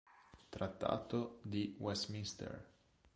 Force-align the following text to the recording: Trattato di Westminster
Trattato 0.49 1.37
di 1.43 1.75
Westminster 1.77 2.67